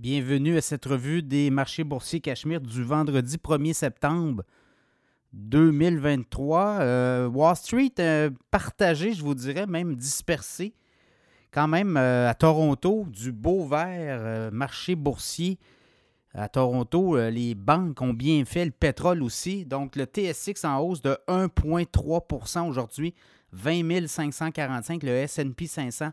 [0.00, 4.44] Bienvenue à cette revue des marchés boursiers Cachemire du vendredi 1er septembre
[5.34, 6.78] 2023.
[6.80, 10.72] Euh, Wall Street euh, partagé, je vous dirais, même dispersé.
[11.50, 15.58] Quand même euh, à Toronto, du beau vert, marché boursier.
[16.32, 19.66] À Toronto, les banques ont bien fait, le pétrole aussi.
[19.66, 23.12] Donc le TSX en hausse de 1,3% aujourd'hui,
[23.52, 25.02] 20 545.
[25.02, 26.12] Le SP 500,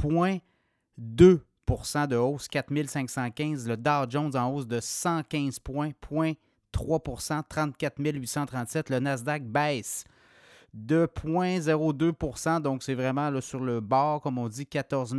[0.00, 1.40] 0,2
[2.08, 3.68] de hausse, 4515.
[3.68, 5.92] Le Dow Jones en hausse de 115 points,
[6.72, 8.90] 0,3% 34 837.
[8.90, 10.04] Le Nasdaq baisse
[10.74, 15.16] de 0,02% donc c'est vraiment là, sur le bord, comme on dit, 14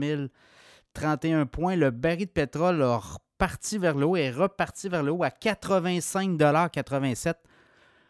[0.94, 1.76] 031 points.
[1.76, 5.30] Le baril de pétrole a reparti vers le haut et reparti vers le haut à
[5.30, 7.36] 85,87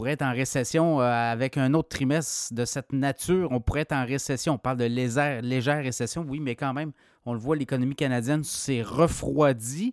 [0.00, 3.48] pourrait être en récession euh, avec un autre trimestre de cette nature.
[3.52, 4.54] On pourrait être en récession.
[4.54, 6.92] On parle de légère, récession, oui, mais quand même,
[7.26, 9.92] on le voit, l'économie canadienne s'est refroidie.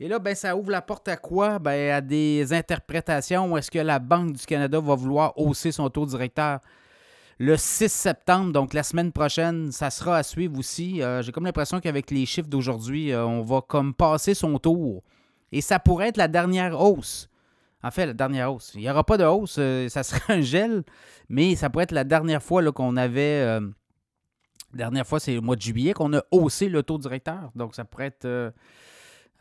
[0.00, 1.60] Et là, ben, ça ouvre la porte à quoi?
[1.60, 3.56] Ben, à des interprétations.
[3.56, 6.58] Est-ce que la Banque du Canada va vouloir hausser son taux directeur
[7.38, 9.70] le 6 septembre, donc la semaine prochaine?
[9.70, 11.00] Ça sera à suivre aussi.
[11.00, 15.04] Euh, j'ai comme l'impression qu'avec les chiffres d'aujourd'hui, euh, on va comme passer son tour.
[15.52, 17.28] Et ça pourrait être la dernière hausse.
[17.84, 18.72] En fait, la dernière hausse.
[18.74, 20.84] Il n'y aura pas de hausse, euh, ça sera un gel,
[21.28, 23.42] mais ça pourrait être la dernière fois qu'on avait.
[23.42, 23.60] Euh,
[24.72, 27.50] dernière fois, c'est le mois de juillet qu'on a haussé le taux directeur.
[27.54, 28.50] Donc, ça pourrait être euh,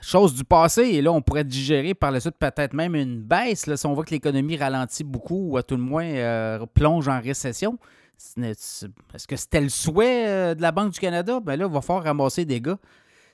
[0.02, 0.82] chose du passé.
[0.82, 3.66] Et là, on pourrait digérer par la suite peut-être même une baisse.
[3.66, 7.22] Là, si on voit que l'économie ralentit beaucoup ou à tout le moins plonge en
[7.22, 7.80] récession.
[8.38, 8.88] Est-ce
[9.26, 11.40] que c'était le souhait de la Banque du Canada?
[11.40, 12.78] Ben là, il va falloir ramasser des gars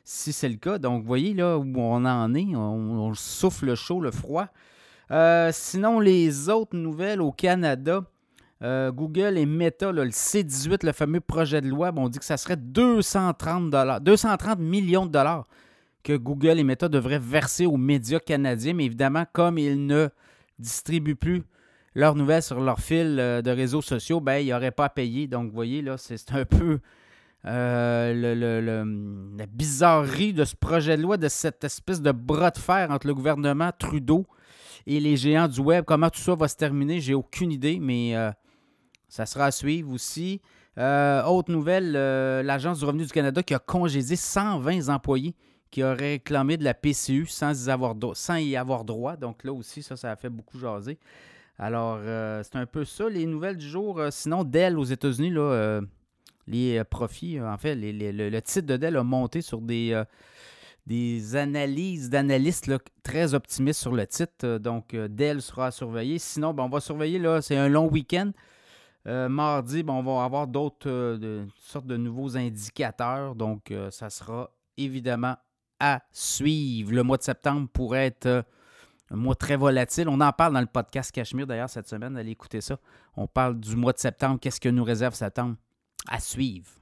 [0.03, 0.77] si c'est le cas.
[0.77, 2.55] Donc, vous voyez là où on en est.
[2.55, 4.47] On, on souffle le chaud, le froid.
[5.11, 8.03] Euh, sinon, les autres nouvelles au Canada,
[8.61, 12.37] euh, Google et Meta, le C18, le fameux projet de loi, on dit que ça
[12.37, 13.69] serait 230,
[14.01, 15.47] 230 millions de dollars
[16.03, 18.73] que Google et Meta devraient verser aux médias canadiens.
[18.73, 20.09] Mais évidemment, comme ils ne
[20.59, 21.43] distribuent plus
[21.95, 25.27] leurs nouvelles sur leur fil euh, de réseaux sociaux, ben, ils n'auraient pas à payer.
[25.27, 26.79] Donc, vous voyez, là, c'est un peu
[27.43, 28.83] la
[29.47, 33.13] bizarrerie de ce projet de loi, de cette espèce de bras de fer entre le
[33.13, 34.25] gouvernement Trudeau
[34.85, 35.85] et les géants du web.
[35.85, 38.31] Comment tout ça va se terminer, j'ai aucune idée, mais euh,
[39.07, 40.41] ça sera à suivre aussi.
[40.77, 45.35] Euh, autre nouvelle, euh, l'Agence du revenu du Canada qui a congédié 120 employés
[45.71, 49.15] qui auraient réclamé de la PCU sans y avoir, droit.
[49.15, 50.97] Donc là aussi, ça, ça a fait beaucoup jaser.
[51.59, 51.99] Alors,
[52.43, 54.01] c'est un peu ça, les nouvelles du jour.
[54.09, 55.31] sinon, Dell aux États-Unis,
[56.47, 60.03] les profits, en fait, le, titre de Dell a monté sur des
[60.89, 62.71] des analyses d'analystes
[63.03, 64.43] très optimistes sur le titre.
[64.43, 66.17] Euh, donc, euh, Dell sera à surveiller.
[66.17, 68.31] Sinon, ben, on va surveiller, c'est un long week-end.
[69.07, 73.35] Euh, mardi, ben, on va avoir d'autres sortes de nouveaux indicateurs.
[73.35, 75.37] Donc, ça sera évidemment
[75.79, 76.91] à suivre.
[76.91, 78.43] Le mois de septembre pourrait être
[79.11, 80.09] un mois très volatile.
[80.09, 82.17] On en parle dans le podcast Cachemire d'ailleurs cette semaine.
[82.17, 82.77] Allez écouter ça.
[83.15, 84.39] On parle du mois de septembre.
[84.41, 85.55] Qu'est-ce que nous réserve septembre?
[86.07, 86.78] À suivre.